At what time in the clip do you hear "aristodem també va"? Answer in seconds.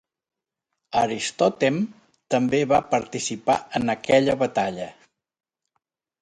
1.01-2.79